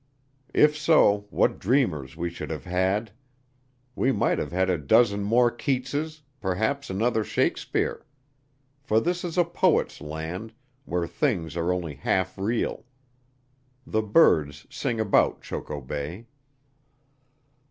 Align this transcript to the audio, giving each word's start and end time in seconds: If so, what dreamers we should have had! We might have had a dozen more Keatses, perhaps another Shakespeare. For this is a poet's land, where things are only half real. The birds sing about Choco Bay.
If 0.55 0.75
so, 0.75 1.27
what 1.29 1.59
dreamers 1.59 2.17
we 2.17 2.31
should 2.31 2.49
have 2.49 2.65
had! 2.65 3.11
We 3.95 4.11
might 4.11 4.39
have 4.39 4.51
had 4.51 4.67
a 4.67 4.79
dozen 4.79 5.21
more 5.21 5.51
Keatses, 5.51 6.21
perhaps 6.39 6.89
another 6.89 7.23
Shakespeare. 7.23 8.03
For 8.81 8.99
this 8.99 9.23
is 9.23 9.37
a 9.37 9.43
poet's 9.45 10.01
land, 10.01 10.53
where 10.85 11.05
things 11.05 11.55
are 11.55 11.71
only 11.71 11.93
half 11.93 12.35
real. 12.35 12.83
The 13.85 14.01
birds 14.01 14.65
sing 14.71 14.99
about 14.99 15.43
Choco 15.43 15.79
Bay. 15.81 16.25